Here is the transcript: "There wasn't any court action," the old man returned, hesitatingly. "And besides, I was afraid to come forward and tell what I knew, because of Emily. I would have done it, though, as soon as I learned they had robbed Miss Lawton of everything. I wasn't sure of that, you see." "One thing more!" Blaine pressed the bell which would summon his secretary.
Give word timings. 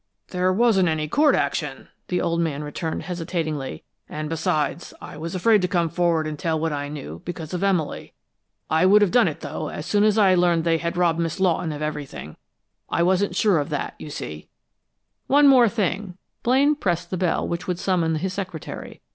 "There 0.29 0.51
wasn't 0.51 0.89
any 0.89 1.07
court 1.07 1.35
action," 1.35 1.87
the 2.07 2.21
old 2.21 2.39
man 2.41 2.63
returned, 2.63 3.03
hesitatingly. 3.03 3.83
"And 4.09 4.29
besides, 4.29 4.95
I 4.99 5.15
was 5.15 5.35
afraid 5.35 5.61
to 5.61 5.67
come 5.67 5.89
forward 5.89 6.25
and 6.25 6.39
tell 6.39 6.59
what 6.59 6.73
I 6.73 6.87
knew, 6.87 7.21
because 7.23 7.53
of 7.53 7.63
Emily. 7.63 8.13
I 8.67 8.83
would 8.87 9.03
have 9.03 9.11
done 9.11 9.27
it, 9.27 9.41
though, 9.41 9.67
as 9.67 9.85
soon 9.85 10.03
as 10.03 10.17
I 10.17 10.33
learned 10.33 10.63
they 10.63 10.79
had 10.79 10.97
robbed 10.97 11.19
Miss 11.19 11.39
Lawton 11.39 11.71
of 11.71 11.83
everything. 11.83 12.35
I 12.89 13.03
wasn't 13.03 13.35
sure 13.35 13.59
of 13.59 13.69
that, 13.69 13.93
you 13.99 14.09
see." 14.09 14.47
"One 15.27 15.45
thing 15.69 16.01
more!" 16.07 16.15
Blaine 16.41 16.73
pressed 16.73 17.11
the 17.11 17.15
bell 17.17 17.47
which 17.47 17.67
would 17.67 17.77
summon 17.77 18.15
his 18.15 18.33
secretary. 18.33 19.01